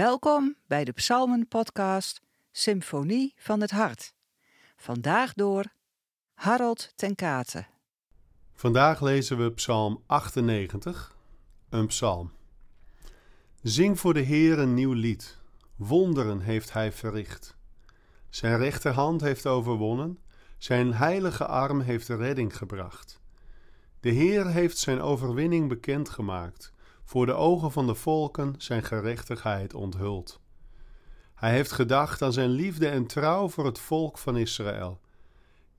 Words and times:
Welkom 0.00 0.56
bij 0.66 0.84
de 0.84 0.92
Psalmen-podcast 0.92 2.20
Symfonie 2.50 3.34
van 3.36 3.60
het 3.60 3.70
Hart. 3.70 4.14
Vandaag 4.76 5.32
door 5.32 5.64
Harold 6.34 6.92
ten 6.96 7.14
Kate. 7.14 7.66
Vandaag 8.52 9.00
lezen 9.00 9.38
we 9.38 9.52
Psalm 9.52 10.02
98, 10.06 11.16
een 11.68 11.86
psalm. 11.86 12.32
Zing 13.62 14.00
voor 14.00 14.14
de 14.14 14.20
Heer 14.20 14.58
een 14.58 14.74
nieuw 14.74 14.92
lied. 14.92 15.38
Wonderen 15.76 16.40
heeft 16.40 16.72
Hij 16.72 16.92
verricht. 16.92 17.56
Zijn 18.28 18.58
rechterhand 18.58 19.20
heeft 19.20 19.46
overwonnen, 19.46 20.18
zijn 20.58 20.94
heilige 20.94 21.46
arm 21.46 21.80
heeft 21.80 22.06
de 22.06 22.16
redding 22.16 22.56
gebracht. 22.56 23.20
De 24.00 24.10
Heer 24.10 24.46
heeft 24.46 24.78
zijn 24.78 25.00
overwinning 25.00 25.68
bekendgemaakt 25.68 26.72
voor 27.10 27.26
de 27.26 27.32
ogen 27.32 27.72
van 27.72 27.86
de 27.86 27.94
volken 27.94 28.54
zijn 28.58 28.82
gerechtigheid 28.82 29.74
onthuld. 29.74 30.40
Hij 31.34 31.52
heeft 31.52 31.72
gedacht 31.72 32.22
aan 32.22 32.32
zijn 32.32 32.50
liefde 32.50 32.88
en 32.88 33.06
trouw 33.06 33.48
voor 33.48 33.64
het 33.64 33.78
volk 33.78 34.18
van 34.18 34.36
Israël. 34.36 35.00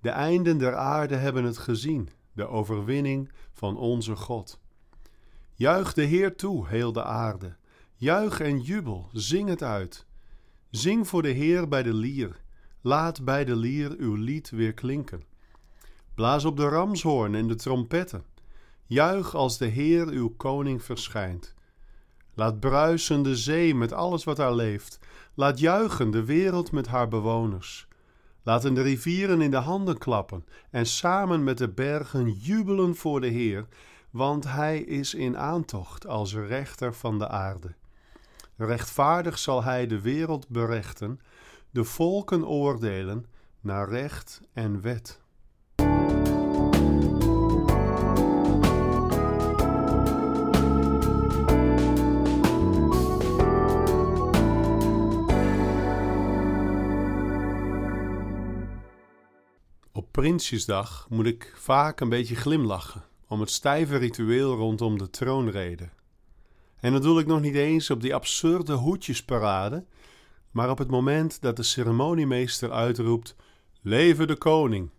De 0.02 0.10
einden 0.10 0.58
der 0.58 0.76
aarde 0.76 1.16
hebben 1.16 1.44
het 1.44 1.58
gezien, 1.58 2.10
de 2.34 2.48
overwinning 2.48 3.32
van 3.52 3.78
onze 3.78 4.16
God. 4.16 4.60
Juich 5.54 5.94
de 5.94 6.04
Heer 6.04 6.36
toe, 6.36 6.68
heel 6.68 6.92
de 6.92 7.04
aarde. 7.04 7.56
Juich 7.96 8.40
en 8.40 8.60
jubel, 8.62 9.10
zing 9.12 9.50
het 9.50 9.64
uit. 9.64 10.06
Zing 10.70 11.08
voor 11.08 11.22
de 11.22 11.32
Heer 11.32 11.68
bij 11.68 11.84
de 11.84 11.94
lier. 11.94 12.42
Laat 12.82 13.24
bij 13.24 13.46
de 13.46 13.56
lier 13.56 13.96
uw 13.98 14.16
lied 14.16 14.50
weer 14.50 14.74
klinken. 14.74 15.24
Blaas 16.16 16.46
op 16.46 16.58
de 16.58 16.68
ramshoorn 16.68 17.36
en 17.36 17.48
de 17.48 17.56
trompetten. 17.56 18.31
Juich 18.92 19.36
als 19.36 19.58
de 19.58 19.66
Heer 19.66 20.08
uw 20.08 20.34
koning 20.38 20.84
verschijnt. 20.84 21.54
Laat 22.34 22.60
bruisen 22.60 23.24
de 23.24 23.36
zee 23.36 23.76
met 23.76 23.94
alles 23.94 24.24
wat 24.24 24.36
daar 24.38 24.54
leeft. 24.54 25.00
Laat 25.34 25.60
juichen 25.60 26.12
de 26.12 26.26
wereld 26.26 26.72
met 26.72 26.88
haar 26.88 27.08
bewoners. 27.08 27.88
Laten 28.44 28.74
de 28.74 28.82
rivieren 28.82 29.42
in 29.42 29.52
de 29.52 29.58
handen 29.58 29.98
klappen 29.98 30.46
en 30.70 30.86
samen 30.86 31.44
met 31.44 31.58
de 31.58 31.70
bergen 31.70 32.32
jubelen 32.32 32.96
voor 32.96 33.22
de 33.22 33.28
Heer, 33.28 33.68
want 34.10 34.44
Hij 34.44 34.80
is 34.80 35.14
in 35.14 35.38
aantocht 35.38 36.08
als 36.08 36.34
rechter 36.34 36.94
van 36.94 37.20
de 37.20 37.28
aarde. 37.28 37.74
Rechtvaardig 38.58 39.38
zal 39.38 39.64
Hij 39.64 39.88
de 39.88 40.02
wereld 40.02 40.48
berechten, 40.48 41.20
de 41.70 41.84
volken 41.84 42.48
oordelen 42.48 43.26
naar 43.62 43.90
recht 43.90 44.42
en 44.54 44.82
wet. 44.82 45.22
Prinsjesdag 60.22 61.06
moet 61.10 61.26
ik 61.26 61.54
vaak 61.56 62.00
een 62.00 62.10
beetje 62.10 62.36
glimlachen 62.36 63.04
om 63.28 63.40
het 63.40 63.50
stijve 63.50 63.98
ritueel 63.98 64.56
rondom 64.56 64.98
de 64.98 65.10
troonrede. 65.10 65.90
En 66.80 66.92
dat 66.92 67.02
doe 67.02 67.20
ik 67.20 67.28
nog 67.28 67.42
niet 67.42 67.56
eens 67.56 67.90
op 67.90 68.02
die 68.02 68.16
absurde 68.16 68.74
hoedjesparade, 68.74 69.86
maar 70.52 70.70
op 70.70 70.78
het 70.78 70.90
moment 70.90 71.42
dat 71.42 71.56
de 71.56 71.64
ceremoniemeester 71.64 72.72
uitroept: 72.72 73.36
Leven 73.82 74.28
de 74.28 74.36
koning! 74.36 74.90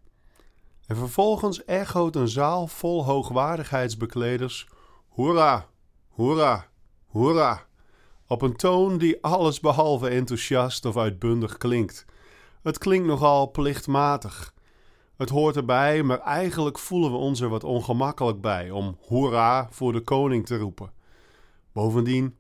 En 0.87 0.97
vervolgens 0.97 1.64
echoot 1.64 2.17
een 2.17 2.29
zaal 2.29 2.67
vol 2.67 3.05
hoogwaardigheidsbekleders: 3.05 4.69
Hoera, 5.08 5.69
hoera, 6.08 6.69
hoera! 7.07 7.67
Op 8.27 8.42
een 8.42 8.57
toon 8.57 8.98
die 8.98 9.23
alles 9.23 9.61
behalve 9.61 10.08
enthousiast 10.08 10.85
of 10.85 10.96
uitbundig 10.96 11.57
klinkt. 11.57 12.05
Het 12.63 12.79
klinkt 12.79 13.07
nogal 13.07 13.51
plichtmatig 13.51 14.52
het 15.22 15.30
hoort 15.30 15.56
erbij, 15.56 16.02
maar 16.02 16.20
eigenlijk 16.20 16.78
voelen 16.78 17.10
we 17.10 17.16
ons 17.16 17.40
er 17.40 17.48
wat 17.48 17.64
ongemakkelijk 17.64 18.40
bij 18.40 18.70
om 18.70 18.96
hoera 19.06 19.68
voor 19.70 19.92
de 19.92 20.00
koning 20.00 20.46
te 20.46 20.56
roepen. 20.56 20.92
Bovendien, 21.72 22.36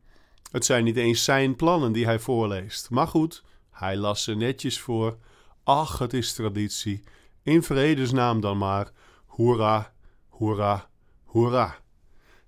het 0.50 0.64
zijn 0.64 0.84
niet 0.84 0.96
eens 0.96 1.24
zijn 1.24 1.56
plannen 1.56 1.92
die 1.92 2.04
hij 2.04 2.18
voorleest. 2.18 2.90
Maar 2.90 3.06
goed, 3.06 3.44
hij 3.70 3.96
las 3.96 4.22
ze 4.22 4.34
netjes 4.34 4.80
voor. 4.80 5.16
Ach, 5.64 5.98
het 5.98 6.12
is 6.12 6.32
traditie. 6.32 7.02
In 7.42 7.62
vredesnaam 7.62 8.40
dan 8.40 8.58
maar. 8.58 8.90
Hoera, 9.26 9.92
hoera, 10.28 10.88
hoera. 11.24 11.76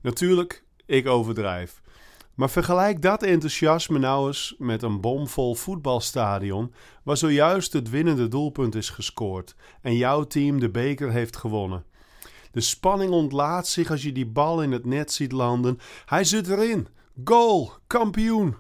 Natuurlijk, 0.00 0.64
ik 0.86 1.06
overdrijf. 1.06 1.82
Maar 2.34 2.50
vergelijk 2.50 3.02
dat 3.02 3.22
enthousiasme 3.22 3.98
nou 3.98 4.26
eens 4.26 4.54
met 4.58 4.82
een 4.82 5.00
bomvol 5.00 5.54
voetbalstadion 5.54 6.72
waar 7.02 7.16
zojuist 7.16 7.72
het 7.72 7.90
winnende 7.90 8.28
doelpunt 8.28 8.74
is 8.74 8.90
gescoord 8.90 9.54
en 9.80 9.96
jouw 9.96 10.24
team 10.24 10.60
de 10.60 10.70
beker 10.70 11.10
heeft 11.10 11.36
gewonnen. 11.36 11.84
De 12.50 12.60
spanning 12.60 13.10
ontlaat 13.10 13.66
zich 13.66 13.90
als 13.90 14.02
je 14.02 14.12
die 14.12 14.26
bal 14.26 14.62
in 14.62 14.72
het 14.72 14.84
net 14.84 15.12
ziet 15.12 15.32
landen. 15.32 15.78
Hij 16.04 16.24
zit 16.24 16.48
erin. 16.48 16.88
Goal, 17.24 17.72
kampioen. 17.86 18.56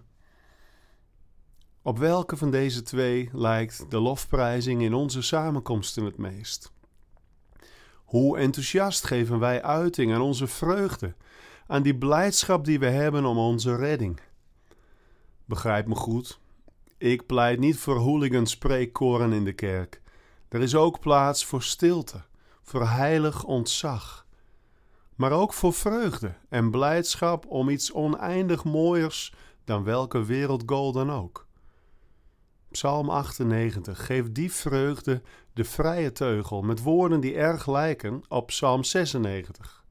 Op 1.82 1.98
welke 1.98 2.36
van 2.36 2.50
deze 2.50 2.82
twee 2.82 3.30
lijkt 3.32 3.90
de 3.90 4.00
lofprijzing 4.00 4.82
in 4.82 4.94
onze 4.94 5.22
samenkomsten 5.22 6.04
het 6.04 6.16
meest? 6.16 6.72
Hoe 8.04 8.38
enthousiast 8.38 9.04
geven 9.04 9.38
wij 9.38 9.62
uiting 9.62 10.14
aan 10.14 10.20
onze 10.20 10.46
vreugde 10.46 11.14
aan 11.66 11.82
die 11.82 11.98
blijdschap 11.98 12.64
die 12.64 12.78
we 12.78 12.86
hebben 12.86 13.24
om 13.24 13.38
onze 13.38 13.76
redding. 13.76 14.20
Begrijp 15.44 15.86
me 15.86 15.94
goed, 15.94 16.40
ik 16.98 17.26
pleit 17.26 17.58
niet 17.58 17.78
voor 17.78 17.96
hooligan 17.96 18.46
spreekkoren 18.46 19.32
in 19.32 19.44
de 19.44 19.52
kerk. 19.52 20.02
Er 20.48 20.60
is 20.60 20.74
ook 20.74 21.00
plaats 21.00 21.44
voor 21.44 21.62
stilte, 21.62 22.22
voor 22.62 22.86
heilig 22.88 23.44
ontzag. 23.44 24.26
Maar 25.14 25.32
ook 25.32 25.52
voor 25.52 25.72
vreugde 25.72 26.34
en 26.48 26.70
blijdschap 26.70 27.46
om 27.46 27.68
iets 27.68 27.92
oneindig 27.92 28.64
mooiers 28.64 29.34
dan 29.64 29.84
welke 29.84 30.24
wereldgoal 30.24 30.92
dan 30.92 31.12
ook. 31.12 31.46
Psalm 32.70 33.10
98 33.10 34.06
geeft 34.06 34.34
die 34.34 34.52
vreugde 34.52 35.22
de 35.52 35.64
vrije 35.64 36.12
teugel 36.12 36.62
met 36.62 36.82
woorden 36.82 37.20
die 37.20 37.34
erg 37.34 37.66
lijken 37.66 38.22
op 38.28 38.46
Psalm 38.46 38.84
96. 38.84 39.83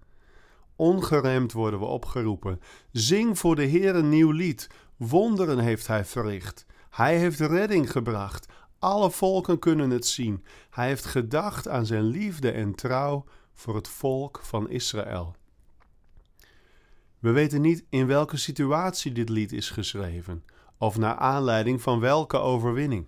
Ongeremd 0.75 1.51
worden 1.51 1.79
we 1.79 1.85
opgeroepen. 1.85 2.59
Zing 2.91 3.39
voor 3.39 3.55
de 3.55 3.63
Heer 3.63 3.95
een 3.95 4.09
nieuw 4.09 4.31
lied. 4.31 4.69
Wonderen 4.97 5.59
heeft 5.59 5.87
Hij 5.87 6.05
verricht. 6.05 6.65
Hij 6.89 7.17
heeft 7.17 7.39
redding 7.39 7.91
gebracht. 7.91 8.47
Alle 8.79 9.11
volken 9.11 9.59
kunnen 9.59 9.89
het 9.89 10.07
zien. 10.07 10.45
Hij 10.69 10.87
heeft 10.87 11.05
gedacht 11.05 11.67
aan 11.67 11.85
zijn 11.85 12.03
liefde 12.03 12.51
en 12.51 12.75
trouw 12.75 13.25
voor 13.53 13.75
het 13.75 13.87
volk 13.87 14.39
van 14.43 14.69
Israël. 14.69 15.35
We 17.19 17.31
weten 17.31 17.61
niet 17.61 17.85
in 17.89 18.07
welke 18.07 18.37
situatie 18.37 19.11
dit 19.11 19.29
lied 19.29 19.51
is 19.51 19.69
geschreven, 19.69 20.43
of 20.77 20.97
naar 20.97 21.15
aanleiding 21.15 21.81
van 21.81 21.99
welke 21.99 22.37
overwinning. 22.37 23.07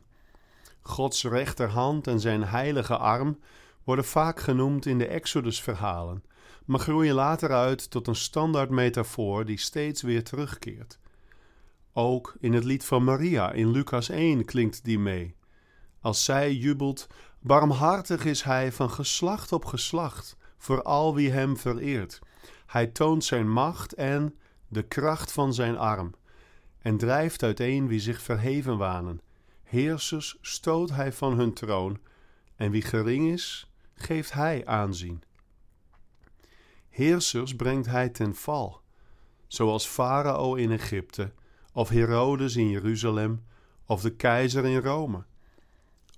Gods 0.81 1.23
rechterhand 1.23 2.07
en 2.07 2.19
zijn 2.19 2.43
heilige 2.43 2.97
arm 2.97 3.39
worden 3.85 4.05
vaak 4.05 4.39
genoemd 4.39 4.85
in 4.85 4.97
de 4.97 5.07
Exodus-verhalen 5.07 6.23
maar 6.65 6.79
groeien 6.79 7.15
later 7.15 7.51
uit 7.51 7.89
tot 7.89 8.07
een 8.07 8.15
standaard 8.15 8.69
metafoor 8.69 9.45
die 9.45 9.59
steeds 9.59 10.01
weer 10.01 10.23
terugkeert. 10.23 10.99
Ook 11.93 12.35
in 12.39 12.53
het 12.53 12.63
lied 12.63 12.85
van 12.85 13.03
Maria 13.03 13.51
in 13.51 13.71
Lucas 13.71 14.09
1 14.09 14.45
klinkt 14.45 14.83
die 14.83 14.99
mee. 14.99 15.35
Als 16.01 16.23
zij 16.23 16.53
jubelt, 16.53 17.07
barmhartig 17.39 18.25
is 18.25 18.41
hij 18.41 18.71
van 18.71 18.89
geslacht 18.89 19.51
op 19.51 19.65
geslacht 19.65 20.37
voor 20.57 20.81
al 20.81 21.15
wie 21.15 21.31
hem 21.31 21.57
vereert. 21.57 22.19
Hij 22.65 22.87
toont 22.87 23.23
zijn 23.23 23.51
macht 23.51 23.93
en 23.93 24.35
de 24.67 24.83
kracht 24.83 25.31
van 25.31 25.53
zijn 25.53 25.77
arm 25.77 26.13
en 26.79 26.97
drijft 26.97 27.43
uiteen 27.43 27.87
wie 27.87 27.99
zich 27.99 28.21
verheven 28.21 28.77
wanen. 28.77 29.21
Heersers 29.63 30.37
stoot 30.41 30.89
hij 30.89 31.13
van 31.13 31.37
hun 31.37 31.53
troon 31.53 31.99
en 32.55 32.71
wie 32.71 32.81
gering 32.81 33.31
is, 33.31 33.74
geeft 33.95 34.33
hij 34.33 34.65
aanzien. 34.65 35.23
Heersers 36.89 37.55
brengt 37.55 37.87
hij 37.87 38.09
ten 38.09 38.35
val, 38.35 38.81
zoals 39.47 39.87
Farao 39.87 40.55
in 40.55 40.71
Egypte, 40.71 41.33
of 41.73 41.89
Herodes 41.89 42.55
in 42.55 42.69
Jeruzalem, 42.69 43.43
of 43.85 44.01
de 44.01 44.15
keizer 44.15 44.65
in 44.65 44.81
Rome. 44.81 45.23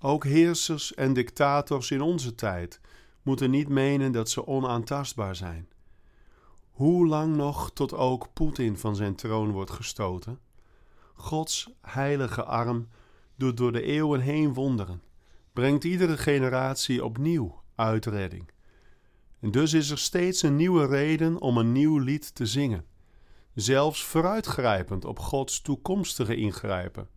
Ook 0.00 0.24
heersers 0.24 0.94
en 0.94 1.12
dictators 1.12 1.90
in 1.90 2.00
onze 2.00 2.34
tijd 2.34 2.80
moeten 3.22 3.50
niet 3.50 3.68
menen 3.68 4.12
dat 4.12 4.30
ze 4.30 4.46
onaantastbaar 4.46 5.36
zijn. 5.36 5.68
Hoe 6.70 7.06
lang 7.06 7.36
nog 7.36 7.70
tot 7.72 7.94
ook 7.94 8.32
Poetin 8.32 8.78
van 8.78 8.96
zijn 8.96 9.14
troon 9.14 9.50
wordt 9.50 9.70
gestoten? 9.70 10.38
Gods 11.14 11.70
heilige 11.80 12.44
arm 12.44 12.88
doet 13.36 13.56
door 13.56 13.72
de 13.72 13.82
eeuwen 13.82 14.20
heen 14.20 14.54
wonderen, 14.54 15.02
brengt 15.52 15.84
iedere 15.84 16.16
generatie 16.16 17.04
opnieuw 17.04 17.60
uitredding. 17.78 18.50
En 19.40 19.50
dus 19.50 19.72
is 19.72 19.90
er 19.90 19.98
steeds 19.98 20.42
een 20.42 20.56
nieuwe 20.56 20.86
reden 20.86 21.40
om 21.40 21.56
een 21.56 21.72
nieuw 21.72 21.98
lied 21.98 22.34
te 22.34 22.46
zingen. 22.46 22.84
zelfs 23.54 24.04
vooruitgrijpend 24.04 25.04
op 25.04 25.18
Gods 25.18 25.60
toekomstige 25.60 26.36
ingrijpen. 26.36 27.08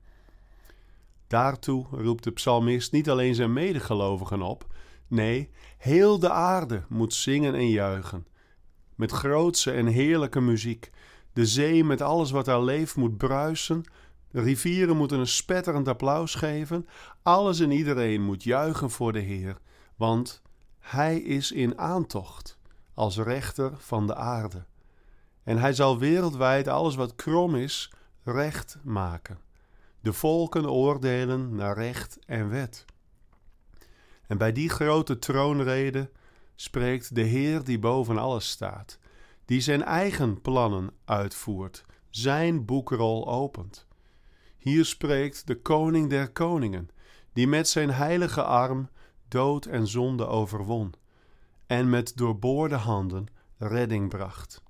Daartoe 1.27 1.85
roept 1.91 2.23
de 2.23 2.31
psalmist 2.31 2.91
niet 2.91 3.09
alleen 3.09 3.35
zijn 3.35 3.53
medegelovigen 3.53 4.41
op, 4.41 4.65
nee, 5.07 5.49
heel 5.77 6.19
de 6.19 6.29
aarde 6.29 6.83
moet 6.89 7.13
zingen 7.13 7.55
en 7.55 7.69
juichen. 7.69 8.27
Met 8.95 9.11
grootse 9.11 9.71
en 9.71 9.85
heerlijke 9.85 10.41
muziek. 10.41 10.89
De 11.33 11.45
zee 11.45 11.83
met 11.83 12.01
alles 12.01 12.31
wat 12.31 12.45
daar 12.45 12.63
leeft 12.63 12.95
moet 12.95 13.17
bruisen. 13.17 13.83
De 14.31 14.41
rivieren 14.41 14.97
moeten 14.97 15.19
een 15.19 15.27
spetterend 15.27 15.87
applaus 15.87 16.35
geven. 16.35 16.87
Alles 17.23 17.59
en 17.59 17.71
iedereen 17.71 18.21
moet 18.21 18.43
juichen 18.43 18.89
voor 18.89 19.13
de 19.13 19.19
Heer, 19.19 19.57
want 19.95 20.41
Hij 20.81 21.17
is 21.17 21.51
in 21.51 21.77
aantocht 21.77 22.57
als 22.93 23.17
rechter 23.17 23.77
van 23.77 24.07
de 24.07 24.15
aarde. 24.15 24.65
En 25.43 25.57
Hij 25.57 25.73
zal 25.73 25.97
wereldwijd 25.97 26.67
alles 26.67 26.95
wat 26.95 27.15
krom 27.15 27.55
is, 27.55 27.91
recht 28.23 28.77
maken 28.83 29.39
de 30.01 30.13
volken 30.13 30.69
oordelen 30.69 31.55
naar 31.55 31.77
recht 31.77 32.19
en 32.25 32.49
wet. 32.49 32.85
En 34.27 34.37
bij 34.37 34.51
die 34.51 34.69
grote 34.69 35.19
troonrede 35.19 36.09
spreekt 36.55 37.15
de 37.15 37.21
Heer 37.21 37.63
die 37.63 37.79
boven 37.79 38.17
alles 38.17 38.49
staat, 38.49 38.99
die 39.45 39.61
zijn 39.61 39.83
eigen 39.83 40.41
plannen 40.41 40.91
uitvoert, 41.05 41.85
zijn 42.09 42.65
boekrol 42.65 43.27
opent. 43.27 43.87
Hier 44.57 44.85
spreekt 44.85 45.47
de 45.47 45.61
koning 45.61 46.09
der 46.09 46.31
koningen, 46.31 46.89
die 47.33 47.47
met 47.47 47.67
zijn 47.67 47.89
heilige 47.89 48.43
arm 48.43 48.89
dood 49.31 49.65
en 49.65 49.87
zonde 49.87 50.27
overwon 50.27 50.93
en 51.65 51.89
met 51.89 52.17
doorboorde 52.17 52.75
handen 52.75 53.27
redding 53.57 54.09
bracht. 54.09 54.63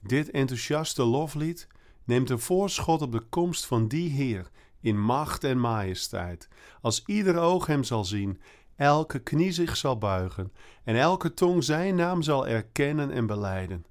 Dit 0.00 0.30
enthousiaste 0.30 1.04
loflied 1.04 1.66
neemt 2.04 2.30
een 2.30 2.38
voorschot 2.38 3.02
op 3.02 3.12
de 3.12 3.20
komst 3.20 3.66
van 3.66 3.88
die 3.88 4.10
Heer 4.10 4.50
in 4.80 5.00
macht 5.00 5.44
en 5.44 5.60
majesteit, 5.60 6.48
als 6.80 7.02
ieder 7.06 7.38
oog 7.38 7.66
hem 7.66 7.84
zal 7.84 8.04
zien, 8.04 8.40
elke 8.76 9.18
knie 9.18 9.52
zich 9.52 9.76
zal 9.76 9.98
buigen 9.98 10.52
en 10.84 10.96
elke 10.96 11.34
tong 11.34 11.64
zijn 11.64 11.94
naam 11.94 12.22
zal 12.22 12.46
erkennen 12.46 13.10
en 13.10 13.26
beleiden. 13.26 13.84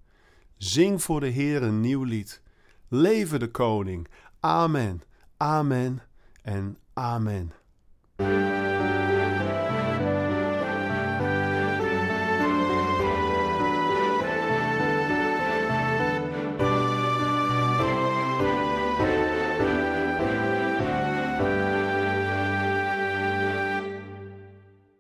Zing 0.58 1.04
voor 1.04 1.20
de 1.20 1.28
Heer 1.28 1.64
een 1.64 1.80
nieuw 1.80 2.04
lied. 2.04 2.42
Leven 2.88 3.40
de 3.40 3.52
koning. 3.52 4.08
Amen, 4.40 5.02
amen 5.38 6.02
en 6.42 6.78
amen. 6.94 7.61